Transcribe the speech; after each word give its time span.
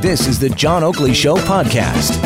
This 0.00 0.26
is 0.26 0.38
the 0.38 0.50
John 0.50 0.84
Oakley 0.84 1.14
Show 1.14 1.36
podcast. 1.36 2.22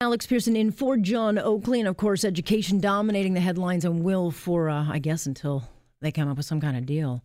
Alex 0.00 0.26
Pierson 0.26 0.56
in 0.56 0.70
for 0.70 0.96
John 0.96 1.38
Oakley, 1.38 1.78
and 1.80 1.88
of 1.88 1.96
course, 1.96 2.24
education 2.24 2.80
dominating 2.80 3.34
the 3.34 3.40
headlines 3.40 3.84
and 3.84 4.02
will 4.02 4.30
for, 4.30 4.70
uh, 4.70 4.86
I 4.90 4.98
guess, 4.98 5.26
until 5.26 5.68
they 6.00 6.10
come 6.10 6.28
up 6.28 6.36
with 6.36 6.46
some 6.46 6.60
kind 6.60 6.76
of 6.76 6.86
deal. 6.86 7.22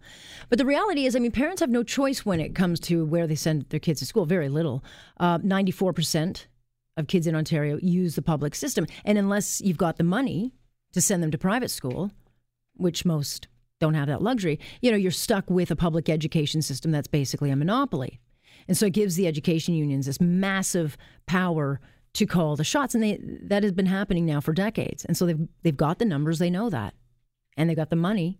But 0.49 0.57
the 0.57 0.65
reality 0.65 1.05
is, 1.05 1.15
I 1.15 1.19
mean, 1.19 1.31
parents 1.31 1.61
have 1.61 1.69
no 1.69 1.83
choice 1.83 2.25
when 2.25 2.39
it 2.39 2.55
comes 2.55 2.79
to 2.81 3.05
where 3.05 3.27
they 3.27 3.35
send 3.35 3.65
their 3.69 3.79
kids 3.79 3.99
to 3.99 4.05
school. 4.05 4.25
Very 4.25 4.49
little. 4.49 4.83
Uh, 5.19 5.37
94% 5.39 6.45
of 6.97 7.07
kids 7.07 7.27
in 7.27 7.35
Ontario 7.35 7.77
use 7.81 8.15
the 8.15 8.21
public 8.21 8.55
system. 8.55 8.85
And 9.03 9.17
unless 9.17 9.61
you've 9.61 9.77
got 9.77 9.97
the 9.97 10.03
money 10.03 10.53
to 10.93 11.01
send 11.01 11.23
them 11.23 11.31
to 11.31 11.37
private 11.37 11.71
school, 11.71 12.11
which 12.75 13.05
most 13.05 13.47
don't 13.79 13.93
have 13.93 14.07
that 14.07 14.21
luxury, 14.21 14.59
you 14.81 14.91
know, 14.91 14.97
you're 14.97 15.11
stuck 15.11 15.49
with 15.49 15.71
a 15.71 15.75
public 15.75 16.09
education 16.09 16.61
system 16.61 16.91
that's 16.91 17.07
basically 17.07 17.49
a 17.51 17.55
monopoly. 17.55 18.19
And 18.67 18.77
so 18.77 18.87
it 18.87 18.93
gives 18.93 19.15
the 19.15 19.27
education 19.27 19.73
unions 19.73 20.05
this 20.05 20.21
massive 20.21 20.97
power 21.25 21.79
to 22.13 22.25
call 22.25 22.55
the 22.55 22.63
shots. 22.63 22.95
And 22.95 23.03
they, 23.03 23.19
that 23.43 23.63
has 23.63 23.71
been 23.71 23.85
happening 23.85 24.25
now 24.25 24.41
for 24.41 24.53
decades. 24.53 25.05
And 25.05 25.15
so 25.15 25.25
they've, 25.25 25.47
they've 25.63 25.77
got 25.77 25.99
the 25.99 26.05
numbers, 26.05 26.39
they 26.39 26.49
know 26.49 26.69
that. 26.69 26.93
And 27.57 27.69
they've 27.69 27.77
got 27.77 27.89
the 27.89 27.95
money 27.95 28.39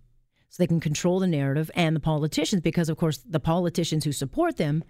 so 0.49 0.61
they 0.61 0.67
can 0.67 0.79
control 0.79 1.19
the 1.19 1.27
narrative 1.27 1.69
and 1.75 1.95
the 1.95 2.01
politicians 2.01 2.61
because, 2.61 2.89
of 2.89 2.97
course, 2.97 3.17
the 3.17 3.39
politicians 3.39 4.05
who 4.05 4.11
support 4.11 4.57
them 4.57 4.83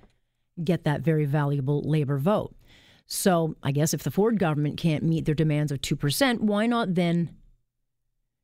get 0.63 0.83
that 0.83 1.01
very 1.01 1.25
valuable 1.25 1.81
labor 1.81 2.17
vote. 2.17 2.55
So 3.07 3.55
I 3.61 3.71
guess 3.71 3.93
if 3.93 4.03
the 4.03 4.11
Ford 4.11 4.39
government 4.39 4.77
can't 4.77 5.03
meet 5.03 5.25
their 5.25 5.35
demands 5.35 5.71
of 5.71 5.81
2%, 5.81 6.41
why 6.41 6.65
not 6.65 6.95
then, 6.95 7.35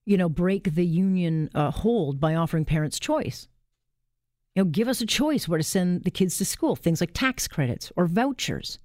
you 0.05 0.17
know, 0.17 0.29
break 0.29 0.75
the 0.75 0.85
union 0.85 1.49
uh, 1.55 1.71
hold 1.71 2.19
by 2.19 2.35
offering 2.35 2.65
parents 2.65 2.99
choice? 2.99 3.47
You 4.55 4.63
know, 4.63 4.69
give 4.69 4.89
us 4.89 4.99
a 4.99 5.05
choice 5.05 5.47
where 5.47 5.57
to 5.57 5.63
send 5.63 6.03
the 6.03 6.11
kids 6.11 6.37
to 6.37 6.45
school, 6.45 6.75
things 6.75 6.99
like 6.99 7.11
tax 7.13 7.47
credits 7.47 7.91
or 7.95 8.05
vouchers, 8.05 8.79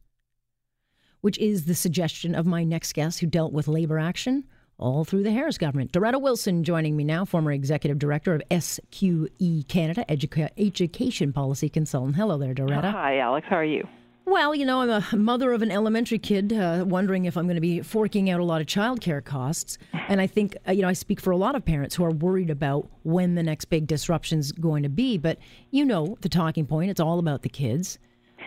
which 1.22 1.38
is 1.38 1.64
the 1.64 1.74
suggestion 1.74 2.36
of 2.36 2.46
my 2.46 2.62
next 2.62 2.92
guest 2.92 3.18
who 3.18 3.26
dealt 3.26 3.52
with 3.52 3.66
labor 3.66 3.98
action 3.98 4.44
all 4.78 5.04
through 5.04 5.24
the 5.24 5.32
Harris 5.32 5.58
government. 5.58 5.90
Doretta 5.90 6.20
Wilson 6.20 6.62
joining 6.62 6.96
me 6.96 7.02
now, 7.02 7.24
former 7.24 7.50
executive 7.50 7.98
director 7.98 8.34
of 8.34 8.42
SQE 8.50 9.66
Canada, 9.66 10.04
Educa- 10.08 10.50
Education 10.56 11.32
Policy 11.32 11.68
Consultant. 11.68 12.14
Hello 12.14 12.38
there, 12.38 12.54
Doretta. 12.54 12.92
Hi, 12.92 13.18
Alex. 13.18 13.46
How 13.48 13.56
are 13.56 13.64
you? 13.64 13.88
Well, 14.28 14.56
you 14.56 14.66
know, 14.66 14.80
I'm 14.80 14.90
a 14.90 15.16
mother 15.16 15.52
of 15.52 15.62
an 15.62 15.70
elementary 15.70 16.18
kid, 16.18 16.52
uh, 16.52 16.84
wondering 16.84 17.26
if 17.26 17.36
I'm 17.36 17.44
going 17.44 17.54
to 17.54 17.60
be 17.60 17.80
forking 17.80 18.28
out 18.28 18.40
a 18.40 18.44
lot 18.44 18.60
of 18.60 18.66
childcare 18.66 19.24
costs. 19.24 19.78
And 20.08 20.20
I 20.20 20.26
think, 20.26 20.56
uh, 20.66 20.72
you 20.72 20.82
know, 20.82 20.88
I 20.88 20.94
speak 20.94 21.20
for 21.20 21.30
a 21.30 21.36
lot 21.36 21.54
of 21.54 21.64
parents 21.64 21.94
who 21.94 22.04
are 22.04 22.10
worried 22.10 22.50
about 22.50 22.90
when 23.04 23.36
the 23.36 23.42
next 23.44 23.66
big 23.66 23.86
disruption 23.86 24.40
is 24.40 24.50
going 24.50 24.82
to 24.82 24.88
be. 24.88 25.16
But 25.16 25.38
you 25.70 25.84
know, 25.84 26.18
the 26.22 26.28
talking 26.28 26.66
point, 26.66 26.90
it's 26.90 26.98
all 26.98 27.20
about 27.20 27.42
the 27.42 27.48
kids. 27.48 28.00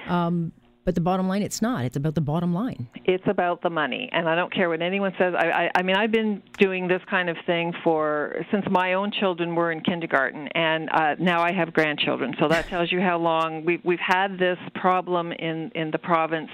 Um, 0.08 0.52
but 0.90 0.96
the 0.96 1.02
bottom 1.02 1.28
line, 1.28 1.44
it's 1.44 1.62
not. 1.62 1.86
It's 1.86 1.98
about 1.98 2.16
the 2.16 2.22
bottom 2.22 2.52
line. 2.52 2.88
It's 3.06 3.24
about 3.28 3.62
the 3.62 3.70
money, 3.70 4.10
and 4.12 4.28
I 4.28 4.34
don't 4.34 4.52
care 4.52 4.70
what 4.70 4.82
anyone 4.82 5.14
says. 5.20 5.36
I, 5.38 5.52
I, 5.52 5.72
I 5.76 5.84
mean, 5.84 5.96
I've 5.96 6.12
been 6.12 6.42
doing 6.58 6.88
this 6.88 7.00
kind 7.08 7.30
of 7.30 7.38
thing 7.46 7.74
for 7.84 8.44
since 8.52 8.66
my 8.72 8.94
own 8.94 9.12
children 9.12 9.54
were 9.54 9.72
in 9.72 9.82
kindergarten, 9.82 10.48
and 10.56 10.90
uh, 10.90 11.14
now 11.20 11.44
I 11.44 11.52
have 11.52 11.74
grandchildren. 11.74 12.34
So 12.40 12.48
that 12.48 12.70
tells 12.70 12.92
you 12.92 13.02
how 13.02 13.20
long 13.20 13.66
we've 13.66 13.82
we've 13.86 14.00
had 14.00 14.40
this 14.40 14.58
problem 14.74 15.32
in 15.32 15.70
in 15.76 15.92
the 15.92 16.00
province 16.00 16.50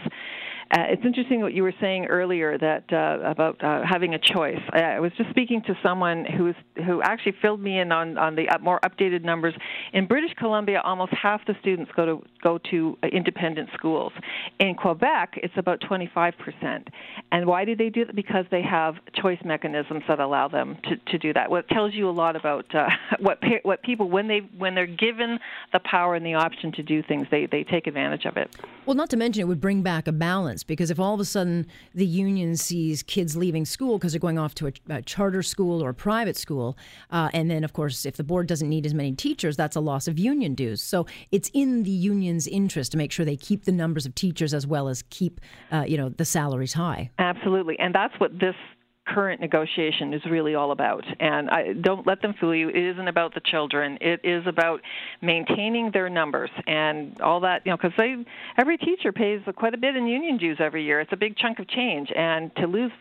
uh, 0.71 0.85
it's 0.89 1.05
interesting 1.05 1.41
what 1.41 1.53
you 1.53 1.61
were 1.61 1.73
saying 1.79 2.05
earlier 2.05 2.57
that 2.57 2.91
uh, 2.91 3.19
about 3.23 3.63
uh, 3.63 3.81
having 3.87 4.15
a 4.15 4.19
choice. 4.19 4.61
I, 4.71 4.81
I 4.81 4.99
was 4.99 5.11
just 5.15 5.29
speaking 5.29 5.61
to 5.67 5.77
someone 5.83 6.25
who 6.25 6.45
was, 6.45 6.55
who 6.85 7.01
actually 7.03 7.35
filled 7.41 7.61
me 7.61 7.79
in 7.79 7.91
on 7.91 8.17
on 8.17 8.35
the 8.35 8.47
more 8.61 8.79
updated 8.79 9.23
numbers. 9.23 9.53
In 9.93 10.07
British 10.07 10.33
Columbia, 10.37 10.81
almost 10.83 11.13
half 11.13 11.45
the 11.45 11.55
students 11.61 11.91
go 11.95 12.05
to 12.05 12.23
go 12.41 12.57
to 12.71 12.97
uh, 13.03 13.07
independent 13.07 13.69
schools. 13.75 14.11
In 14.59 14.73
Quebec, 14.73 15.39
it's 15.43 15.53
about 15.55 15.81
25 15.87 16.33
percent. 16.39 16.87
And 17.31 17.45
why 17.45 17.63
do 17.65 17.75
they 17.75 17.89
do 17.89 18.05
that? 18.05 18.15
Because 18.15 18.45
they 18.49 18.63
have 18.63 18.95
choice 19.21 19.39
mechanisms 19.45 20.03
that 20.07 20.19
allow 20.19 20.47
them 20.47 20.77
to, 20.85 20.97
to 21.11 21.17
do 21.19 21.31
that. 21.33 21.51
What 21.51 21.67
tells 21.69 21.93
you 21.93 22.09
a 22.09 22.11
lot 22.11 22.35
about 22.35 22.73
uh, 22.73 22.89
what 23.19 23.39
what 23.61 23.83
people 23.83 24.09
when 24.09 24.27
they 24.27 24.39
when 24.57 24.73
they're 24.73 24.87
given 24.87 25.37
the 25.73 25.79
power 25.79 26.15
and 26.15 26.25
the 26.25 26.33
option 26.33 26.71
to 26.73 26.83
do 26.83 27.03
things, 27.03 27.27
they 27.29 27.45
they 27.45 27.63
take 27.63 27.85
advantage 27.85 28.25
of 28.25 28.37
it. 28.37 28.49
Well, 28.85 28.95
not 28.95 29.09
to 29.09 29.17
mention 29.17 29.41
it 29.41 29.47
would 29.47 29.59
bring 29.59 29.81
back 29.81 30.07
a 30.07 30.11
balance 30.11 30.63
because 30.63 30.91
if 30.91 30.99
all 30.99 31.15
of 31.15 31.19
a 31.19 31.25
sudden 31.25 31.65
the 31.95 32.05
union 32.05 32.55
sees 32.55 33.01
kids 33.01 33.35
leaving 33.35 33.65
school 33.65 33.97
because 33.97 34.13
they're 34.13 34.19
going 34.19 34.37
off 34.37 34.53
to 34.55 34.67
a, 34.67 34.73
a 34.89 35.01
charter 35.01 35.41
school 35.41 35.83
or 35.83 35.89
a 35.89 35.93
private 35.93 36.37
school, 36.37 36.77
uh, 37.09 37.29
and 37.33 37.49
then 37.49 37.63
of 37.63 37.73
course 37.73 38.05
if 38.05 38.15
the 38.15 38.23
board 38.23 38.45
doesn't 38.45 38.69
need 38.69 38.85
as 38.85 38.93
many 38.93 39.13
teachers, 39.13 39.57
that's 39.57 39.75
a 39.75 39.79
loss 39.79 40.07
of 40.07 40.19
union 40.19 40.53
dues. 40.53 40.83
So 40.83 41.07
it's 41.31 41.49
in 41.51 41.81
the 41.81 41.89
union's 41.89 42.45
interest 42.47 42.91
to 42.91 42.97
make 42.99 43.11
sure 43.11 43.25
they 43.25 43.35
keep 43.35 43.65
the 43.65 43.71
numbers 43.71 44.05
of 44.05 44.13
teachers 44.13 44.53
as 44.53 44.67
well 44.67 44.87
as 44.87 45.03
keep 45.09 45.41
uh, 45.71 45.85
you 45.87 45.97
know 45.97 46.09
the 46.09 46.25
salaries 46.25 46.73
high. 46.73 47.09
Absolutely, 47.17 47.79
and 47.79 47.95
that's 47.95 48.13
what 48.19 48.39
this 48.39 48.55
current 49.05 49.39
negotiation 49.39 50.13
is 50.13 50.21
really 50.25 50.55
all 50.55 50.71
about. 50.71 51.05
And 51.19 51.49
I, 51.49 51.73
don't 51.73 52.05
let 52.07 52.21
them 52.21 52.33
fool 52.39 52.55
you. 52.55 52.69
It 52.69 52.75
isn't 52.75 53.07
about 53.07 53.33
the 53.33 53.41
children. 53.41 53.97
It 54.01 54.21
is 54.23 54.45
about 54.47 54.81
maintaining 55.21 55.91
their 55.91 56.09
numbers 56.09 56.49
and 56.67 57.19
all 57.21 57.41
that. 57.41 57.61
You 57.65 57.71
know, 57.71 57.77
because 57.77 57.93
they 57.97 58.15
every 58.57 58.77
teacher 58.77 59.11
pays 59.11 59.41
quite 59.55 59.73
a 59.73 59.77
bit 59.77 59.95
in 59.95 60.07
union 60.07 60.37
dues 60.37 60.57
every 60.59 60.83
year. 60.83 60.99
It's 60.99 61.13
a 61.13 61.17
big 61.17 61.37
chunk 61.37 61.59
of 61.59 61.67
change, 61.67 62.11
and 62.15 62.55
to 62.57 62.67
lose 62.67 62.91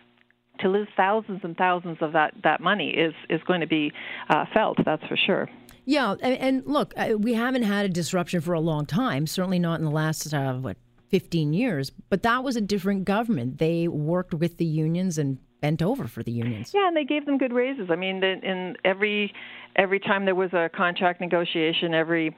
to 0.61 0.69
lose 0.69 0.89
thousands 0.97 1.41
and 1.43 1.57
thousands 1.57 1.99
of 2.01 2.13
that 2.13 2.35
that 2.43 2.61
money 2.61 2.91
is 2.91 3.15
is 3.29 3.41
going 3.47 3.61
to 3.61 3.67
be 3.67 3.93
uh, 4.29 4.45
felt. 4.53 4.79
That's 4.85 5.05
for 5.07 5.17
sure. 5.17 5.49
Yeah, 5.87 6.15
and, 6.23 6.35
and 6.39 6.67
look, 6.67 6.95
uh, 6.97 7.11
we 7.19 7.35
haven't 7.35 7.65
had 7.65 7.85
a 7.85 7.91
disruption 7.91 8.41
for 8.41 8.55
a 8.55 8.61
long 8.61 8.87
time. 8.87 9.27
Certainly 9.27 9.59
not 9.59 9.81
in 9.81 9.85
the 9.85 9.91
last 9.91 10.33
uh, 10.33 10.55
what 10.55 10.79
15 11.15 11.53
years. 11.53 11.93
But 12.11 12.25
that 12.25 12.43
was 12.43 12.57
a 12.57 12.61
different 12.61 13.05
government. 13.05 13.59
They 13.59 13.87
worked 13.87 14.35
with 14.35 14.57
the 14.57 14.65
unions 14.65 15.17
and 15.17 15.39
bent 15.65 15.81
over 15.81 16.07
for 16.07 16.23
the 16.23 16.31
unions. 16.31 16.73
Yeah, 16.75 16.89
and 16.89 16.97
they 16.97 17.05
gave 17.05 17.25
them 17.25 17.39
good 17.39 17.53
raises. 17.53 17.89
I 17.91 17.97
mean, 17.97 18.23
in, 18.23 18.77
every 18.85 19.33
every 19.77 19.99
time 19.99 20.27
there 20.27 20.35
was 20.35 20.53
a 20.53 20.69
contract 20.77 21.23
negotiation, 21.23 21.95
every 21.95 22.37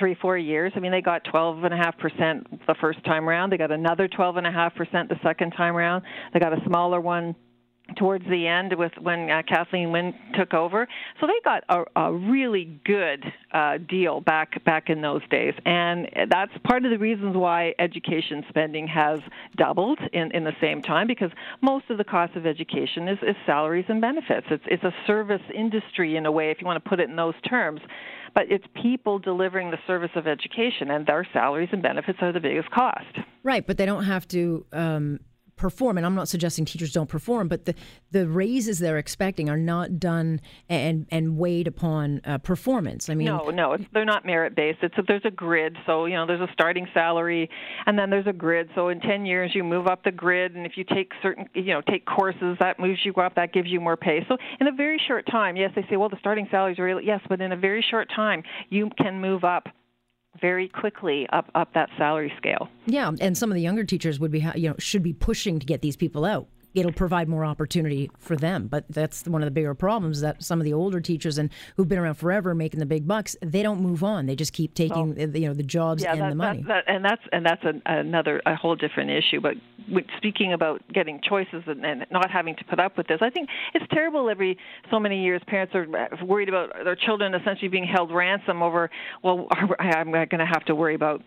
three 0.00 0.16
four 0.20 0.36
years. 0.36 0.72
I 0.74 0.80
mean, 0.80 0.90
they 0.90 1.00
got 1.00 1.22
twelve 1.30 1.62
and 1.62 1.72
a 1.72 1.76
half 1.76 1.96
percent 1.98 2.66
the 2.66 2.74
first 2.80 3.04
time 3.04 3.28
around. 3.28 3.50
They 3.52 3.56
got 3.56 3.70
another 3.70 4.08
twelve 4.08 4.36
and 4.36 4.48
a 4.48 4.50
half 4.50 4.74
percent 4.74 5.08
the 5.08 5.20
second 5.22 5.52
time 5.52 5.76
around. 5.76 6.02
They 6.32 6.40
got 6.40 6.52
a 6.52 6.60
smaller 6.66 7.00
one 7.00 7.36
towards 7.96 8.24
the 8.26 8.46
end 8.46 8.74
with 8.76 8.92
when 9.00 9.30
uh, 9.30 9.42
Kathleen 9.48 9.92
Wynne 9.92 10.14
took 10.38 10.54
over. 10.54 10.86
So 11.20 11.26
they 11.26 11.32
got 11.44 11.64
a, 11.68 11.84
a 12.00 12.12
really 12.12 12.80
good 12.84 13.24
uh, 13.52 13.78
deal 13.78 14.20
back 14.20 14.62
back 14.64 14.90
in 14.90 15.00
those 15.00 15.26
days, 15.30 15.54
and 15.64 16.08
that's 16.28 16.52
part 16.64 16.84
of 16.84 16.90
the 16.90 16.98
reasons 16.98 17.36
why 17.36 17.74
education 17.78 18.44
spending 18.48 18.86
has 18.88 19.20
doubled 19.56 19.98
in, 20.12 20.30
in 20.32 20.44
the 20.44 20.54
same 20.60 20.82
time 20.82 21.06
because 21.06 21.30
most 21.60 21.90
of 21.90 21.98
the 21.98 22.04
cost 22.04 22.36
of 22.36 22.46
education 22.46 23.08
is, 23.08 23.18
is 23.22 23.36
salaries 23.46 23.86
and 23.88 24.00
benefits. 24.00 24.46
It's 24.50 24.64
it's 24.66 24.84
a 24.84 24.94
service 25.06 25.42
industry 25.54 26.16
in 26.16 26.26
a 26.26 26.32
way, 26.32 26.50
if 26.50 26.58
you 26.60 26.66
want 26.66 26.82
to 26.82 26.88
put 26.88 27.00
it 27.00 27.08
in 27.08 27.16
those 27.16 27.34
terms. 27.48 27.80
But 28.32 28.44
it's 28.48 28.64
people 28.80 29.18
delivering 29.18 29.72
the 29.72 29.78
service 29.86 30.10
of 30.14 30.28
education, 30.28 30.90
and 30.90 31.04
their 31.04 31.26
salaries 31.32 31.70
and 31.72 31.82
benefits 31.82 32.18
are 32.22 32.32
the 32.32 32.40
biggest 32.40 32.70
cost. 32.70 33.18
Right, 33.42 33.66
but 33.66 33.76
they 33.76 33.86
don't 33.86 34.04
have 34.04 34.28
to 34.28 34.64
um, 34.72 35.20
perform 35.60 35.98
and 35.98 36.06
i'm 36.06 36.14
not 36.14 36.28
suggesting 36.28 36.64
teachers 36.64 36.92
don't 36.92 37.08
perform 37.08 37.46
but 37.46 37.66
the, 37.66 37.74
the 38.12 38.26
raises 38.26 38.78
they're 38.78 38.98
expecting 38.98 39.50
are 39.50 39.58
not 39.58 40.00
done 40.00 40.40
and 40.68 41.06
and 41.10 41.36
weighed 41.36 41.66
upon 41.66 42.20
uh, 42.24 42.38
performance. 42.38 43.10
I 43.10 43.14
mean 43.14 43.26
no 43.26 43.50
no 43.50 43.76
they're 43.92 44.04
not 44.04 44.24
merit 44.24 44.54
based 44.54 44.78
it's 44.82 44.96
a, 44.96 45.02
there's 45.02 45.24
a 45.24 45.30
grid 45.30 45.76
so 45.86 46.06
you 46.06 46.14
know 46.14 46.26
there's 46.26 46.40
a 46.40 46.52
starting 46.52 46.86
salary 46.94 47.50
and 47.86 47.98
then 47.98 48.10
there's 48.10 48.26
a 48.26 48.32
grid. 48.32 48.70
So 48.74 48.88
in 48.88 49.00
10 49.00 49.26
years 49.26 49.50
you 49.54 49.64
move 49.64 49.86
up 49.86 50.04
the 50.04 50.12
grid 50.12 50.54
and 50.54 50.64
if 50.64 50.72
you 50.76 50.84
take 50.84 51.12
certain 51.22 51.46
you 51.54 51.74
know 51.74 51.82
take 51.82 52.06
courses 52.06 52.56
that 52.60 52.78
moves 52.78 53.00
you 53.04 53.12
up 53.14 53.34
that 53.34 53.52
gives 53.52 53.68
you 53.68 53.80
more 53.80 53.96
pay. 53.96 54.24
So 54.28 54.36
in 54.60 54.66
a 54.66 54.72
very 54.72 55.00
short 55.06 55.26
time 55.30 55.56
yes 55.56 55.72
they 55.74 55.84
say 55.90 55.96
well 55.96 56.08
the 56.08 56.18
starting 56.20 56.46
salaries 56.50 56.78
are 56.78 56.84
really 56.84 57.04
yes 57.04 57.20
but 57.28 57.40
in 57.40 57.52
a 57.52 57.56
very 57.56 57.84
short 57.90 58.08
time 58.14 58.42
you 58.68 58.90
can 58.96 59.20
move 59.20 59.44
up 59.44 59.68
very 60.40 60.68
quickly 60.68 61.26
up 61.32 61.50
up 61.54 61.72
that 61.74 61.88
salary 61.96 62.32
scale. 62.36 62.68
Yeah, 62.86 63.10
and 63.20 63.36
some 63.36 63.50
of 63.50 63.54
the 63.54 63.62
younger 63.62 63.84
teachers 63.84 64.20
would 64.20 64.30
be 64.30 64.46
you 64.54 64.68
know 64.68 64.76
should 64.78 65.02
be 65.02 65.12
pushing 65.12 65.58
to 65.58 65.66
get 65.66 65.82
these 65.82 65.96
people 65.96 66.24
out 66.24 66.46
it'll 66.74 66.92
provide 66.92 67.28
more 67.28 67.44
opportunity 67.44 68.10
for 68.18 68.36
them. 68.36 68.68
But 68.68 68.84
that's 68.88 69.24
one 69.26 69.42
of 69.42 69.46
the 69.46 69.50
bigger 69.50 69.74
problems 69.74 70.20
that 70.20 70.42
some 70.42 70.60
of 70.60 70.64
the 70.64 70.72
older 70.72 71.00
teachers 71.00 71.38
and 71.38 71.50
who've 71.76 71.88
been 71.88 71.98
around 71.98 72.14
forever 72.14 72.54
making 72.54 72.80
the 72.80 72.86
big 72.86 73.06
bucks, 73.06 73.36
they 73.42 73.62
don't 73.62 73.80
move 73.80 74.04
on. 74.04 74.26
They 74.26 74.36
just 74.36 74.52
keep 74.52 74.74
taking 74.74 75.14
oh. 75.18 75.26
well, 75.26 75.36
you 75.36 75.48
know 75.48 75.54
the 75.54 75.62
jobs 75.62 76.02
yeah, 76.02 76.12
and 76.12 76.22
that, 76.22 76.28
the 76.30 76.34
money. 76.34 76.62
That, 76.62 76.84
that, 76.86 76.94
and 76.94 77.04
that's 77.04 77.22
and 77.32 77.44
that's 77.44 77.64
an, 77.64 77.82
another 77.86 78.40
a 78.46 78.54
whole 78.54 78.76
different 78.76 79.10
issue. 79.10 79.40
But 79.40 79.54
speaking 80.16 80.52
about 80.52 80.82
getting 80.92 81.20
choices 81.26 81.62
and, 81.66 81.84
and 81.84 82.06
not 82.10 82.30
having 82.30 82.56
to 82.56 82.64
put 82.64 82.78
up 82.78 82.96
with 82.96 83.06
this, 83.06 83.18
I 83.20 83.30
think 83.30 83.48
it's 83.74 83.86
terrible. 83.92 84.30
Every 84.30 84.58
so 84.90 85.00
many 85.00 85.22
years, 85.22 85.42
parents 85.46 85.74
are 85.74 85.86
worried 86.24 86.48
about 86.48 86.70
their 86.84 86.96
children 86.96 87.34
essentially 87.34 87.68
being 87.68 87.86
held 87.86 88.12
ransom 88.12 88.62
over. 88.62 88.90
Well, 89.22 89.48
I'm 89.78 90.10
going 90.12 90.28
to 90.28 90.46
have 90.46 90.64
to 90.66 90.74
worry 90.74 90.94
about 90.94 91.22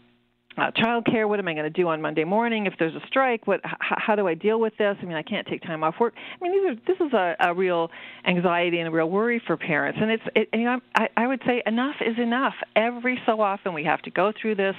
uh, 0.57 0.71
childcare. 0.71 1.27
What 1.27 1.39
am 1.39 1.47
I 1.47 1.53
going 1.53 1.65
to 1.65 1.69
do 1.69 1.87
on 1.87 2.01
Monday 2.01 2.23
morning 2.23 2.65
if 2.65 2.73
there's 2.79 2.95
a 2.95 3.05
strike? 3.07 3.47
What? 3.47 3.61
H- 3.65 3.71
how 3.79 4.15
do 4.15 4.27
I 4.27 4.33
deal 4.33 4.59
with 4.59 4.73
this? 4.77 4.95
I 5.01 5.05
mean, 5.05 5.17
I 5.17 5.23
can't 5.23 5.47
take 5.47 5.61
time 5.61 5.83
off 5.83 5.95
work. 5.99 6.13
I 6.15 6.43
mean, 6.43 6.51
these 6.51 6.71
are 6.71 6.75
this 6.87 7.07
is 7.07 7.13
a, 7.13 7.35
a 7.39 7.53
real 7.53 7.89
anxiety 8.25 8.79
and 8.79 8.87
a 8.87 8.91
real 8.91 9.09
worry 9.09 9.41
for 9.45 9.57
parents. 9.57 9.99
And 10.01 10.11
it's 10.11 10.23
it, 10.35 10.49
you 10.53 10.65
know, 10.65 10.79
I, 10.95 11.07
I 11.17 11.27
would 11.27 11.41
say 11.45 11.63
enough 11.65 11.95
is 12.01 12.17
enough. 12.17 12.53
Every 12.75 13.19
so 13.25 13.41
often 13.41 13.73
we 13.73 13.83
have 13.85 14.01
to 14.03 14.11
go 14.11 14.31
through 14.41 14.55
this 14.55 14.75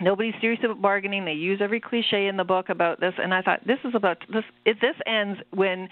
Nobody's 0.00 0.34
serious 0.40 0.60
about 0.64 0.80
bargaining. 0.80 1.24
They 1.24 1.32
use 1.32 1.60
every 1.62 1.80
cliche 1.80 2.26
in 2.26 2.36
the 2.36 2.44
book 2.44 2.70
about 2.70 3.00
this, 3.00 3.12
and 3.18 3.34
I 3.34 3.42
thought 3.42 3.66
this 3.66 3.78
is 3.84 3.92
about 3.94 4.16
this. 4.32 4.44
It, 4.64 4.78
this 4.80 4.96
ends 5.06 5.38
when 5.50 5.88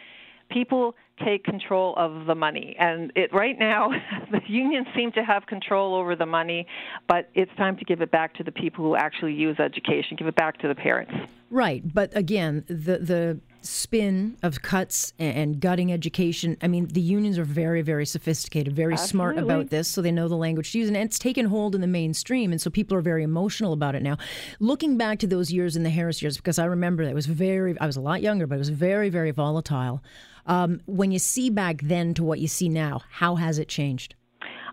people 0.50 0.94
take 1.24 1.44
control 1.44 1.94
of 1.96 2.26
the 2.26 2.34
money. 2.34 2.76
And 2.78 3.12
it 3.14 3.32
right 3.32 3.58
now, 3.58 3.90
the 4.30 4.40
unions 4.46 4.86
seem 4.96 5.12
to 5.12 5.22
have 5.22 5.46
control 5.46 5.94
over 5.94 6.16
the 6.16 6.26
money, 6.26 6.66
but 7.08 7.28
it's 7.34 7.54
time 7.56 7.76
to 7.76 7.84
give 7.84 8.00
it 8.00 8.10
back 8.10 8.34
to 8.34 8.44
the 8.44 8.52
people 8.52 8.84
who 8.84 8.96
actually 8.96 9.34
use 9.34 9.58
education. 9.58 10.16
Give 10.16 10.26
it 10.26 10.36
back 10.36 10.58
to 10.58 10.68
the 10.68 10.74
parents. 10.74 11.12
Right, 11.50 11.82
but 11.94 12.14
again, 12.16 12.64
the 12.68 12.98
the 12.98 13.40
spin 13.62 14.36
of 14.42 14.62
cuts 14.62 15.12
and 15.18 15.60
gutting 15.60 15.92
education. 15.92 16.56
I 16.62 16.68
mean, 16.68 16.86
the 16.86 17.00
unions 17.00 17.38
are 17.38 17.44
very, 17.44 17.82
very 17.82 18.06
sophisticated, 18.06 18.74
very 18.74 18.94
Absolutely. 18.94 19.10
smart 19.10 19.38
about 19.38 19.70
this, 19.70 19.88
so 19.88 20.02
they 20.02 20.12
know 20.12 20.28
the 20.28 20.36
language 20.36 20.72
to 20.72 20.78
use, 20.78 20.88
and 20.88 20.96
it's 20.96 21.18
taken 21.18 21.46
hold 21.46 21.74
in 21.74 21.80
the 21.80 21.86
mainstream, 21.86 22.52
and 22.52 22.60
so 22.60 22.70
people 22.70 22.96
are 22.96 23.00
very 23.00 23.22
emotional 23.22 23.72
about 23.72 23.94
it 23.94 24.02
now. 24.02 24.16
Looking 24.60 24.96
back 24.96 25.18
to 25.20 25.26
those 25.26 25.52
years 25.52 25.76
in 25.76 25.82
the 25.82 25.90
Harris 25.90 26.22
years, 26.22 26.36
because 26.36 26.58
I 26.58 26.64
remember 26.64 27.04
that 27.04 27.10
it 27.10 27.14
was 27.14 27.26
very, 27.26 27.78
I 27.80 27.86
was 27.86 27.96
a 27.96 28.00
lot 28.00 28.22
younger, 28.22 28.46
but 28.46 28.56
it 28.56 28.58
was 28.58 28.70
very, 28.70 29.08
very 29.10 29.30
volatile. 29.30 30.02
Um, 30.46 30.80
when 30.86 31.10
you 31.10 31.18
see 31.18 31.50
back 31.50 31.82
then 31.82 32.14
to 32.14 32.24
what 32.24 32.38
you 32.38 32.48
see 32.48 32.68
now, 32.68 33.02
how 33.10 33.36
has 33.36 33.58
it 33.58 33.68
changed? 33.68 34.14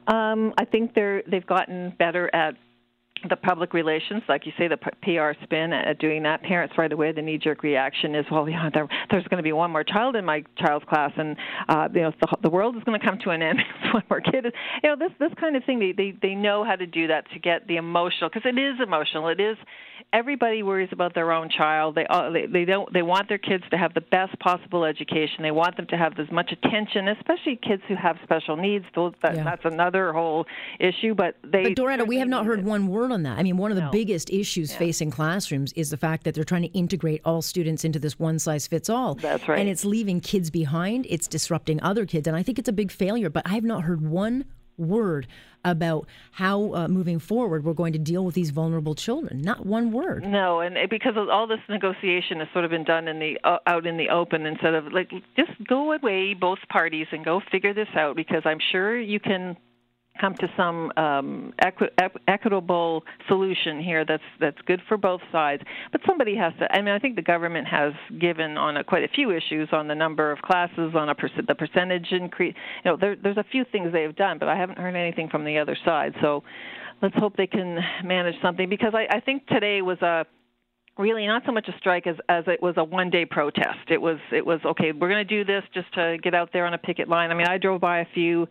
Um, 0.08 0.54
I 0.58 0.66
think 0.66 0.94
they're 0.94 1.24
they've 1.30 1.46
gotten 1.46 1.94
better 1.98 2.34
at 2.34 2.56
the 3.30 3.36
public 3.36 3.74
relations, 3.74 4.24
like 4.28 4.46
you 4.46 4.52
say, 4.58 4.68
the 4.68 4.78
PR 4.78 5.44
spin 5.44 5.74
at 5.74 6.00
doing 6.00 6.24
that. 6.24 6.42
Parents 6.44 6.76
right 6.78 6.92
away, 6.92 7.12
the 7.12 7.22
knee-jerk 7.22 7.64
reaction 7.64 8.16
is, 8.16 8.26
well, 8.32 8.48
yeah, 8.50 8.70
there, 8.74 8.88
there's 9.10 9.26
going 9.26 9.38
to 9.38 9.44
be 9.44 9.54
one 9.54 9.72
more 9.72 9.84
child 9.84 10.16
in 10.16 10.26
my 10.26 10.44
child's 10.58 10.86
class, 10.86 11.12
and 11.18 11.36
uh, 11.70 11.88
you 11.94 12.02
know, 12.02 12.12
the, 12.22 12.38
the 12.44 12.50
world 12.50 12.76
is 12.76 12.84
going 12.84 13.00
to 13.00 13.06
come 13.06 13.18
to 13.24 13.30
an 13.32 13.42
end. 13.42 13.60
one 13.94 14.04
more 14.10 14.22
kid. 14.22 14.46
You 14.84 14.90
know, 14.90 14.96
this 14.98 15.12
this 15.20 15.32
kind 15.40 15.56
of 15.56 15.64
thing. 15.64 15.80
They 15.80 15.92
they 15.92 16.14
they 16.22 16.36
know 16.36 16.64
how 16.64 16.76
to 16.76 16.86
do 16.86 17.08
that 17.08 17.30
to 17.32 17.40
get 17.40 17.68
the 17.68 17.78
emotional, 17.78 18.30
because 18.30 18.48
it 18.50 18.60
is 18.60 18.80
emotional. 18.82 19.28
It 19.30 19.40
is. 19.40 19.58
Everybody 20.14 20.64
worries 20.64 20.90
about 20.92 21.14
their 21.14 21.32
own 21.32 21.50
child. 21.50 21.96
They, 21.96 22.06
uh, 22.10 22.30
they 22.30 22.46
they 22.46 22.66
don't 22.66 22.92
they 22.94 23.02
want 23.02 23.28
their 23.28 23.38
kids 23.38 23.64
to 23.72 23.78
have 23.78 23.94
the 23.94 24.02
best 24.02 24.38
possible 24.40 24.86
education. 24.86 25.42
They 25.42 25.52
want 25.52 25.78
them 25.78 25.88
to 25.88 25.98
have 25.98 26.18
as 26.20 26.32
much 26.32 26.52
attention, 26.52 27.08
especially 27.10 27.60
kids 27.62 27.82
who 27.88 27.96
have 27.96 28.18
special 28.24 28.56
needs. 28.56 28.86
Those 28.96 29.14
that, 29.24 29.36
Yeah. 29.36 29.44
that's 29.44 29.66
another 29.66 30.14
whole 30.14 30.46
issue. 30.80 31.16
But 31.16 31.36
they. 31.44 31.64
But 31.64 31.76
Doretta, 31.76 32.08
we 32.08 32.18
have 32.20 32.28
not 32.28 32.46
heard 32.46 32.64
one 32.64 32.88
word 32.88 33.12
on 33.16 33.24
that. 33.24 33.40
I 33.40 33.44
mean, 33.44 33.58
one 33.58 33.72
of 33.72 33.78
the 33.78 33.86
No. 33.86 33.92
biggest 33.92 34.30
issues 34.30 34.76
facing 34.76 35.10
classrooms 35.10 35.74
is 35.74 35.90
the 35.90 35.98
fact 35.98 36.24
that 36.26 36.36
they're 36.36 36.44
trying 36.44 36.62
to 36.70 36.74
integrate 36.78 37.22
all 37.26 37.42
students 37.42 37.84
into 37.84 37.98
this 37.98 38.20
one 38.20 38.38
size 38.38 38.68
fits 38.68 38.90
all. 38.90 39.16
That's 39.16 39.48
right. 39.48 39.60
And 39.60 39.68
it's 39.70 39.84
leaving 39.86 40.20
kids 40.22 40.52
behind. 40.52 41.08
It's 41.10 41.28
disrupting 41.28 41.82
other 41.82 42.06
kids, 42.06 42.28
and 42.28 42.36
I 42.38 42.44
think 42.44 42.60
it's 42.60 42.70
a 42.70 42.74
big 42.74 42.92
failure. 42.92 43.30
But 43.32 43.48
I 43.48 43.54
have 43.56 43.64
not 43.64 43.84
heard 43.84 44.02
one 44.08 44.46
word 44.78 45.26
about 45.64 46.06
how 46.32 46.74
uh, 46.76 46.88
moving 46.90 47.18
forward 47.18 47.64
we're 47.64 47.74
going 47.74 47.94
to 47.94 47.98
deal 48.00 48.26
with 48.26 48.36
these 48.36 48.52
vulnerable 48.52 48.94
children. 48.94 49.42
Not 49.42 49.66
one 49.66 49.92
word. 49.92 50.26
No, 50.28 50.60
and 50.60 50.78
because 50.90 51.14
of 51.16 51.30
all 51.30 51.48
this 51.48 51.62
negotiation 51.70 52.40
has 52.40 52.50
sort 52.54 52.66
of 52.66 52.72
been 52.72 52.84
done 52.84 53.08
in 53.08 53.18
the 53.20 53.40
uh, 53.44 53.58
out 53.66 53.88
in 53.88 53.96
the 53.98 54.10
open 54.10 54.46
instead 54.46 54.74
of 54.76 54.92
like 54.92 55.10
just 55.38 55.52
go 55.68 55.94
away 55.94 56.34
both 56.34 56.60
parties 56.70 57.08
and 57.12 57.24
go 57.24 57.42
figure 57.52 57.74
this 57.74 57.88
out 57.96 58.16
because 58.18 58.44
I'm 58.46 58.60
sure 58.72 59.00
you 59.00 59.20
can 59.20 59.56
come 60.20 60.36
to 60.36 60.48
some 60.56 60.92
um, 60.98 61.54
equi- 61.60 61.90
equitable 62.28 63.04
solution 63.28 63.82
here 63.82 64.06
that's 64.06 64.24
that's 64.40 64.58
good 64.66 64.82
for 64.88 64.98
both 64.98 65.22
sides. 65.32 65.64
But 65.92 66.02
somebody 66.06 66.36
has 66.36 66.54
to. 66.60 66.72
I 66.72 66.82
mean, 66.82 66.94
I 66.94 67.00
think 67.00 67.16
the 67.16 67.22
government 67.22 67.68
has 67.68 67.94
given 68.20 68.58
on 68.58 68.78
a, 68.78 68.84
quite 68.84 69.04
a 69.04 69.10
few 69.10 69.32
issues 69.32 69.70
on 69.72 69.88
the 69.88 69.96
number 69.96 70.32
of 70.32 70.40
classes, 70.40 70.94
on 70.96 71.10
a 71.10 71.16
perc- 71.16 71.48
the 71.48 71.56
percentage 71.56 72.08
increase. 72.12 72.56
You 72.84 72.92
know, 72.92 72.98
there, 72.98 73.16
there's 73.16 73.38
a 73.38 73.46
few 73.52 73.66
things 73.72 73.92
they 73.92 74.04
have 74.04 74.16
done, 74.16 74.38
but 74.40 74.48
I 74.48 74.56
haven't 74.56 74.78
heard 74.78 74.96
anything 74.96 75.30
from 75.30 75.46
the 75.46 75.58
other 75.58 75.78
side. 75.86 76.14
So 76.22 76.44
let's 77.02 77.16
hope 77.16 77.36
they 77.38 77.48
can 77.48 77.80
manage 78.04 78.36
something 78.42 78.70
because 78.70 78.94
I, 78.94 79.18
I 79.18 79.20
think 79.20 79.46
today 79.48 79.82
was 79.82 80.02
a 80.02 80.26
really 80.98 81.28
not 81.28 81.44
so 81.46 81.52
much 81.52 81.68
a 81.68 81.78
strike 81.78 82.08
as 82.08 82.16
as 82.30 82.44
it 82.48 82.62
was 82.62 82.76
a 82.78 82.84
one 82.84 83.10
day 83.10 83.26
protest. 83.26 83.90
It 83.90 84.02
was 84.02 84.18
it 84.32 84.46
was 84.46 84.60
okay. 84.66 84.92
We're 84.92 85.10
going 85.10 85.26
to 85.28 85.36
do 85.38 85.44
this 85.46 85.64
just 85.74 85.94
to 85.96 86.18
get 86.22 86.34
out 86.34 86.52
there 86.54 86.66
on 86.66 86.74
a 86.74 86.78
picket 86.78 87.08
line. 87.10 87.32
I 87.32 87.34
mean, 87.34 87.48
I 87.48 87.58
drove 87.58 87.82
by 87.82 88.00
a 88.00 88.06
few 88.14 88.48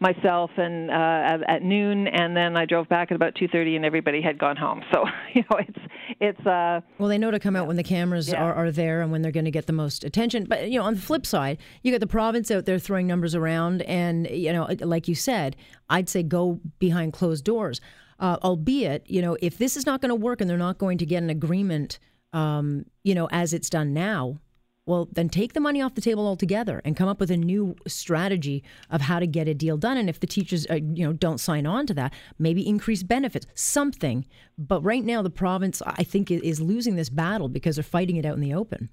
myself 0.00 0.50
and 0.56 0.90
uh, 0.90 0.94
at, 0.94 1.42
at 1.48 1.62
noon, 1.62 2.08
and 2.08 2.36
then 2.36 2.56
I 2.56 2.64
drove 2.64 2.88
back 2.88 3.10
at 3.10 3.14
about 3.14 3.34
two 3.36 3.48
thirty, 3.48 3.76
and 3.76 3.84
everybody 3.84 4.20
had 4.20 4.38
gone 4.38 4.56
home. 4.56 4.82
So 4.92 5.04
you 5.34 5.42
know, 5.50 5.58
it's 5.58 5.78
it's 6.20 6.46
uh, 6.46 6.80
Well, 6.98 7.08
they 7.08 7.18
know 7.18 7.30
to 7.30 7.38
come 7.38 7.56
out 7.56 7.66
when 7.66 7.76
the 7.76 7.82
cameras 7.84 8.28
Yeah. 8.28 8.42
are, 8.42 8.54
are 8.54 8.70
there 8.70 9.00
and 9.02 9.10
when 9.12 9.22
they're 9.22 9.32
going 9.32 9.44
to 9.46 9.50
get 9.50 9.66
the 9.66 9.72
most 9.72 10.04
attention. 10.04 10.44
But 10.44 10.70
you 10.70 10.78
know, 10.78 10.84
on 10.84 10.94
the 10.94 11.00
flip 11.00 11.24
side, 11.26 11.58
you 11.82 11.92
got 11.92 12.00
the 12.00 12.06
province 12.06 12.50
out 12.50 12.66
there 12.66 12.78
throwing 12.78 13.06
numbers 13.06 13.34
around, 13.34 13.82
and 13.82 14.28
you 14.30 14.52
know, 14.52 14.68
like 14.80 15.06
you 15.08 15.14
said, 15.14 15.56
I'd 15.88 16.08
say 16.08 16.22
go 16.22 16.60
behind 16.78 17.12
closed 17.12 17.44
doors. 17.44 17.80
Uh, 18.20 18.36
albeit, 18.42 19.08
you 19.10 19.20
know, 19.20 19.36
if 19.42 19.58
this 19.58 19.76
is 19.76 19.86
not 19.86 20.00
going 20.00 20.10
to 20.10 20.14
work 20.14 20.40
and 20.40 20.48
they're 20.48 20.56
not 20.56 20.78
going 20.78 20.98
to 20.98 21.06
get 21.06 21.22
an 21.22 21.30
agreement, 21.30 21.98
um, 22.32 22.84
you 23.02 23.14
know, 23.14 23.28
as 23.32 23.52
it's 23.52 23.68
done 23.68 23.92
now, 23.92 24.38
well, 24.86 25.08
then 25.12 25.28
take 25.28 25.54
the 25.54 25.60
money 25.60 25.80
off 25.80 25.94
the 25.94 26.00
table 26.00 26.26
altogether 26.26 26.82
and 26.84 26.96
come 26.96 27.08
up 27.08 27.18
with 27.18 27.30
a 27.30 27.36
new 27.36 27.74
strategy 27.86 28.62
of 28.90 29.00
how 29.00 29.18
to 29.18 29.26
get 29.26 29.48
a 29.48 29.54
deal 29.54 29.76
done. 29.76 29.96
And 29.96 30.10
if 30.10 30.20
the 30.20 30.26
teachers, 30.26 30.66
uh, 30.68 30.74
you 30.74 31.06
know, 31.06 31.12
don't 31.12 31.38
sign 31.38 31.66
on 31.66 31.86
to 31.86 31.94
that, 31.94 32.12
maybe 32.38 32.66
increase 32.66 33.02
benefits, 33.02 33.46
something. 33.54 34.26
But 34.58 34.82
right 34.82 35.02
now, 35.02 35.22
the 35.22 35.30
province, 35.30 35.80
I 35.86 36.04
think, 36.04 36.30
is 36.30 36.60
losing 36.60 36.96
this 36.96 37.08
battle 37.08 37.48
because 37.48 37.76
they're 37.76 37.82
fighting 37.82 38.16
it 38.16 38.26
out 38.26 38.34
in 38.34 38.40
the 38.40 38.52
open. 38.52 38.90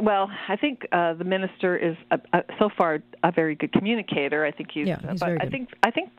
Well, 0.00 0.30
I 0.48 0.56
think 0.56 0.86
uh, 0.92 1.12
the 1.14 1.24
minister 1.24 1.76
is 1.76 1.96
a, 2.10 2.18
a, 2.32 2.42
so 2.58 2.70
far 2.78 3.00
a 3.22 3.30
very 3.30 3.54
good 3.54 3.72
communicator. 3.72 4.46
I 4.46 4.50
think 4.50 4.70
he's. 4.72 4.88
Yeah, 4.88 4.98
he's 5.00 5.20
but 5.20 5.26
very 5.26 5.40
I 5.40 5.48
think 5.50 5.68
I 5.82 5.90
think 5.90 6.10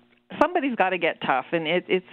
somebody's 0.41 0.75
got 0.75 0.89
to 0.89 0.97
get 0.97 1.21
tough, 1.21 1.45
and 1.51 1.67
it, 1.67 1.85
it's 1.87 2.05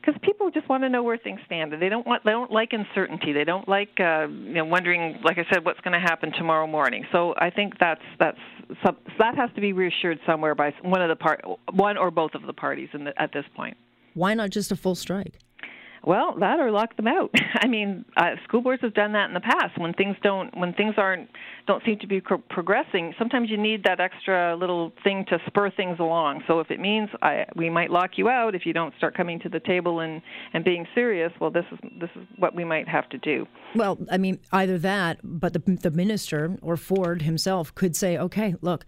because 0.00 0.18
people 0.22 0.50
just 0.50 0.68
want 0.68 0.84
to 0.84 0.88
know 0.88 1.02
where 1.02 1.18
things 1.18 1.40
stand. 1.46 1.72
They 1.72 1.88
don't 1.88 2.06
want. 2.06 2.24
They 2.24 2.30
don't 2.30 2.50
like 2.50 2.72
uncertainty. 2.72 3.32
They 3.32 3.44
don't 3.44 3.68
like 3.68 3.90
uh, 4.00 4.28
you 4.28 4.54
know 4.54 4.64
wondering, 4.64 5.20
like 5.24 5.38
I 5.38 5.44
said, 5.52 5.64
what's 5.64 5.80
going 5.80 5.92
to 5.92 6.00
happen 6.00 6.32
tomorrow 6.32 6.66
morning. 6.66 7.04
So 7.12 7.34
I 7.36 7.50
think 7.50 7.74
that's 7.78 8.00
that's 8.18 8.38
some, 8.84 8.96
that 9.18 9.36
has 9.36 9.50
to 9.54 9.60
be 9.60 9.72
reassured 9.72 10.18
somewhere 10.26 10.54
by 10.54 10.72
one 10.82 11.02
of 11.02 11.08
the 11.08 11.16
part, 11.16 11.42
one 11.72 11.96
or 11.96 12.10
both 12.10 12.34
of 12.34 12.42
the 12.42 12.52
parties 12.52 12.88
in 12.92 13.04
the, 13.04 13.20
at 13.20 13.32
this 13.32 13.44
point. 13.56 13.76
Why 14.14 14.34
not 14.34 14.50
just 14.50 14.72
a 14.72 14.76
full 14.76 14.94
strike? 14.94 15.38
Well, 16.08 16.36
that 16.40 16.58
or 16.58 16.70
lock 16.70 16.96
them 16.96 17.06
out. 17.06 17.30
I 17.60 17.66
mean, 17.68 18.06
uh, 18.16 18.36
school 18.44 18.62
boards 18.62 18.80
have 18.80 18.94
done 18.94 19.12
that 19.12 19.28
in 19.28 19.34
the 19.34 19.40
past. 19.40 19.78
When 19.78 19.92
things 19.92 20.16
don't, 20.22 20.56
when 20.56 20.72
things 20.72 20.94
aren't, 20.96 21.28
don't 21.66 21.84
seem 21.84 21.98
to 21.98 22.06
be 22.06 22.18
pro- 22.18 22.38
progressing. 22.38 23.12
Sometimes 23.18 23.50
you 23.50 23.58
need 23.58 23.84
that 23.84 24.00
extra 24.00 24.56
little 24.56 24.90
thing 25.04 25.26
to 25.28 25.36
spur 25.46 25.70
things 25.70 25.98
along. 26.00 26.44
So 26.46 26.60
if 26.60 26.70
it 26.70 26.80
means 26.80 27.10
I, 27.20 27.44
we 27.56 27.68
might 27.68 27.90
lock 27.90 28.12
you 28.16 28.30
out 28.30 28.54
if 28.54 28.64
you 28.64 28.72
don't 28.72 28.94
start 28.96 29.14
coming 29.14 29.38
to 29.40 29.50
the 29.50 29.60
table 29.60 30.00
and 30.00 30.22
and 30.54 30.64
being 30.64 30.86
serious, 30.94 31.30
well, 31.42 31.50
this 31.50 31.66
is 31.70 31.78
this 32.00 32.10
is 32.16 32.26
what 32.38 32.54
we 32.54 32.64
might 32.64 32.88
have 32.88 33.06
to 33.10 33.18
do. 33.18 33.46
Well, 33.74 33.98
I 34.10 34.16
mean, 34.16 34.38
either 34.50 34.78
that, 34.78 35.20
but 35.22 35.52
the, 35.52 35.58
the 35.58 35.90
minister 35.90 36.56
or 36.62 36.78
Ford 36.78 37.20
himself 37.20 37.74
could 37.74 37.94
say, 37.94 38.16
okay, 38.16 38.54
look, 38.62 38.86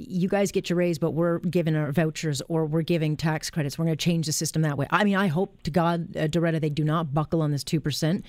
you 0.00 0.28
guys 0.28 0.50
get 0.52 0.70
your 0.70 0.76
raise, 0.78 0.98
but 0.98 1.10
we're 1.12 1.38
giving 1.40 1.76
our 1.76 1.92
vouchers 1.92 2.40
or 2.48 2.64
we're 2.66 2.82
giving 2.82 3.16
tax 3.16 3.50
credits. 3.50 3.78
We're 3.78 3.84
going 3.84 3.96
to 3.96 4.04
change 4.04 4.26
the 4.26 4.32
system 4.32 4.62
that 4.62 4.76
way. 4.78 4.86
I 4.90 5.04
mean, 5.04 5.16
I 5.16 5.26
hope 5.28 5.62
to 5.64 5.70
God, 5.70 6.16
uh, 6.16 6.20
Doretta, 6.28 6.60
they 6.60 6.70
do 6.70 6.84
not 6.84 7.12
buckle 7.14 7.42
on 7.42 7.50
this 7.50 7.62
2%. 7.64 8.22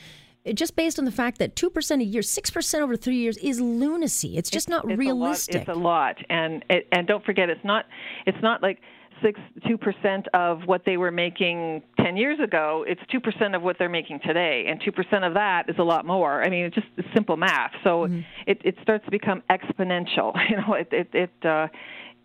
It- 0.44 0.54
Just 0.56 0.76
based 0.76 1.00
on 1.00 1.06
the 1.06 1.12
fact 1.12 1.38
that 1.40 1.56
2% 1.56 2.02
a 2.02 2.04
year, 2.04 2.22
6% 2.22 2.82
over 2.82 2.96
three 2.98 3.18
years 3.18 3.38
is 3.38 3.62
lunacy. 3.62 4.38
It's 4.38 4.50
just 4.50 4.70
not 4.70 4.84
It's 4.90 4.98
realistic. 4.98 5.56
A 5.56 5.58
lot, 5.58 5.62
it's 5.70 5.78
a 5.78 5.80
lot, 5.80 6.18
and 6.30 6.66
it, 6.70 6.88
and 6.92 7.08
don't 7.08 7.24
forget, 7.24 7.50
it's 7.50 7.64
not 7.64 7.86
it's 8.26 8.42
not 8.42 8.62
like 8.62 8.80
six 9.24 9.40
two 9.68 9.78
percent 9.78 10.28
of 10.34 10.62
what 10.66 10.84
they 10.86 10.98
were 10.98 11.12
making 11.12 11.82
ten 11.98 12.18
years 12.18 12.40
ago. 12.40 12.86
It's 12.88 13.02
two 13.12 13.20
percent 13.20 13.56
of 13.56 13.62
what 13.62 13.78
they're 13.78 13.90
making 13.90 14.20
today, 14.26 14.66
and 14.68 14.82
two 14.84 14.92
percent 14.92 15.24
of 15.24 15.34
that 15.36 15.70
is 15.70 15.76
a 15.80 15.84
lot 15.84 16.06
more. 16.06 16.44
I 16.44 16.50
mean, 16.50 16.66
it's 16.66 16.76
just 16.76 16.88
simple 17.14 17.38
math. 17.38 17.72
So 17.84 18.06
it 18.48 18.62
it 18.64 18.76
starts 18.82 19.06
to 19.06 19.12
become 19.12 19.44
exponential. 19.50 20.34
You 20.52 20.58
know, 20.58 20.74
it 20.74 20.90
it 20.92 21.08
it 21.14 21.46
uh, 21.46 21.68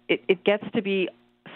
it, 0.08 0.20
it 0.26 0.44
gets 0.44 0.64
to 0.74 0.82
be 0.82 1.08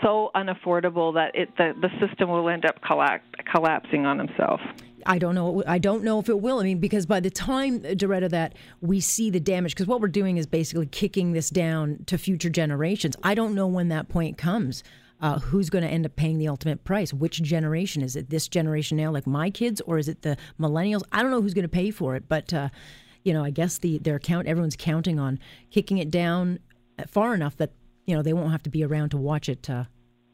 so 0.02 0.30
unaffordable 0.34 1.14
that 1.14 1.34
it 1.34 1.48
the, 1.56 1.72
the 1.80 1.88
system 2.06 2.30
will 2.30 2.48
end 2.48 2.64
up 2.64 2.80
colla- 2.82 3.20
collapsing 3.50 4.06
on 4.06 4.20
itself. 4.20 4.60
I 5.06 5.18
don't 5.18 5.34
know. 5.34 5.62
I 5.66 5.78
don't 5.78 6.04
know 6.04 6.18
if 6.18 6.28
it 6.28 6.40
will. 6.40 6.58
I 6.58 6.64
mean, 6.64 6.78
because 6.78 7.06
by 7.06 7.20
the 7.20 7.30
time, 7.30 7.80
Doretta, 7.80 8.28
that 8.30 8.54
we 8.80 9.00
see 9.00 9.30
the 9.30 9.40
damage, 9.40 9.74
because 9.74 9.86
what 9.86 10.00
we're 10.00 10.08
doing 10.08 10.36
is 10.36 10.46
basically 10.46 10.86
kicking 10.86 11.32
this 11.32 11.50
down 11.50 12.04
to 12.06 12.18
future 12.18 12.50
generations. 12.50 13.16
I 13.22 13.34
don't 13.34 13.54
know 13.54 13.66
when 13.66 13.88
that 13.88 14.08
point 14.08 14.36
comes. 14.36 14.82
Uh, 15.20 15.38
who's 15.38 15.68
going 15.68 15.84
to 15.84 15.90
end 15.90 16.06
up 16.06 16.16
paying 16.16 16.38
the 16.38 16.48
ultimate 16.48 16.82
price? 16.84 17.12
Which 17.12 17.42
generation 17.42 18.02
is 18.02 18.16
it? 18.16 18.30
This 18.30 18.48
generation 18.48 18.96
now, 18.96 19.10
like 19.10 19.26
my 19.26 19.50
kids, 19.50 19.80
or 19.82 19.98
is 19.98 20.08
it 20.08 20.22
the 20.22 20.36
millennials? 20.58 21.02
I 21.12 21.22
don't 21.22 21.30
know 21.30 21.42
who's 21.42 21.54
going 21.54 21.64
to 21.64 21.68
pay 21.68 21.90
for 21.90 22.16
it, 22.16 22.24
but 22.28 22.54
uh, 22.54 22.70
you 23.24 23.32
know, 23.32 23.44
I 23.44 23.50
guess 23.50 23.78
the 23.78 23.98
their 23.98 24.18
count. 24.18 24.46
Everyone's 24.46 24.76
counting 24.76 25.18
on 25.18 25.38
kicking 25.70 25.98
it 25.98 26.10
down 26.10 26.58
far 27.06 27.34
enough 27.34 27.56
that 27.58 27.72
you 28.06 28.14
know 28.14 28.22
they 28.22 28.32
won't 28.32 28.50
have 28.50 28.62
to 28.64 28.70
be 28.70 28.84
around 28.84 29.10
to 29.10 29.16
watch 29.16 29.48
it 29.48 29.68
uh, 29.68 29.84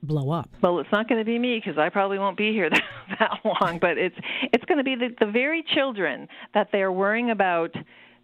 blow 0.02 0.30
up. 0.30 0.50
Well, 0.62 0.78
it's 0.78 0.92
not 0.92 1.08
going 1.08 1.20
to 1.20 1.24
be 1.24 1.38
me 1.38 1.60
because 1.62 1.78
I 1.78 1.88
probably 1.88 2.18
won't 2.18 2.36
be 2.36 2.52
here 2.52 2.70
that, 2.70 2.82
that 3.18 3.30
long. 3.44 3.78
But 3.80 3.98
it's 3.98 4.16
it's 4.52 4.64
going 4.64 4.78
to 4.78 4.84
be 4.84 4.94
the, 4.94 5.14
the 5.18 5.30
very 5.30 5.64
children 5.74 6.28
that 6.54 6.68
they're 6.72 6.92
worrying 6.92 7.30
about 7.30 7.74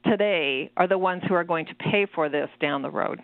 today 0.05 0.71
are 0.77 0.87
the 0.87 0.99
ones 0.99 1.23
who 1.29 1.35
are 1.35 1.45
going 1.45 1.67
to 1.67 1.75
pay 1.75 2.07
for 2.15 2.29
this 2.29 2.49
down 2.61 2.83
the 2.83 2.91
road. 2.91 3.21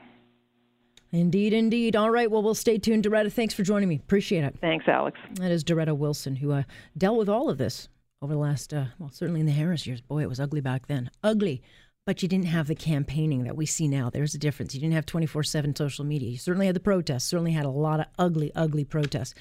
Indeed, 1.12 1.52
indeed. 1.52 1.96
All 1.96 2.10
right. 2.10 2.30
Well, 2.30 2.42
we'll 2.42 2.54
stay 2.54 2.78
tuned. 2.78 3.04
Doretta, 3.04 3.32
thanks 3.32 3.54
for 3.54 3.62
joining 3.62 3.88
me. 3.88 3.96
Appreciate 3.96 4.44
it. 4.44 4.56
Thanks, 4.60 4.86
Alex. 4.88 5.18
That 5.34 5.50
is 5.50 5.64
Doretta 5.64 5.96
Wilson, 5.96 6.36
who 6.36 6.52
uh, 6.52 6.64
dealt 6.96 7.18
with 7.18 7.28
all 7.28 7.48
of 7.48 7.58
this 7.58 7.88
over 8.20 8.34
the 8.34 8.38
last, 8.38 8.74
uh, 8.74 8.86
well, 8.98 9.10
certainly 9.10 9.40
in 9.40 9.46
the 9.46 9.52
Harris 9.52 9.86
years. 9.86 10.00
Boy, 10.00 10.22
it 10.22 10.28
was 10.28 10.40
ugly 10.40 10.60
back 10.60 10.86
then. 10.86 11.10
Ugly. 11.22 11.62
But 12.04 12.22
you 12.22 12.28
didn't 12.28 12.46
have 12.46 12.68
the 12.68 12.74
campaigning 12.74 13.44
that 13.44 13.56
we 13.56 13.66
see 13.66 13.86
now. 13.86 14.08
There's 14.10 14.34
a 14.34 14.38
difference. 14.38 14.74
You 14.74 14.80
didn't 14.80 14.94
have 14.94 15.06
24 15.06 15.42
7 15.42 15.76
social 15.76 16.04
media. 16.04 16.30
You 16.30 16.38
certainly 16.38 16.66
had 16.66 16.76
the 16.76 16.80
protests, 16.80 17.24
certainly 17.24 17.52
had 17.52 17.66
a 17.66 17.70
lot 17.70 18.00
of 18.00 18.06
ugly, 18.18 18.50
ugly 18.54 18.84
protests. 18.84 19.34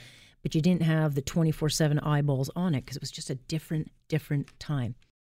But 0.44 0.54
you 0.54 0.62
didn't 0.62 0.84
have 0.84 1.16
the 1.16 1.22
24 1.22 1.70
7 1.70 2.00
eyeballs 2.00 2.50
on 2.56 2.76
it 2.76 2.82
because 2.82 2.98
it 2.98 3.02
was 3.02 3.12
just 3.12 3.30
a 3.30 3.36
different, 3.36 3.92
different 4.10 4.58
time. 4.60 4.96